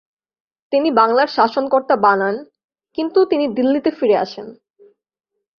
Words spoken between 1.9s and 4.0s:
বানান কিন্তু তিনি দিল্লিতে